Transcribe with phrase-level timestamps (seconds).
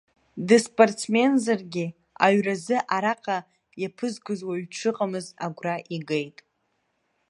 [0.47, 1.85] Дспортсменӡамзаргьы,
[2.25, 3.37] аҩразы араҟа
[3.81, 6.37] иаԥызгоз уаҩ дшыҟамыз агәра игеит.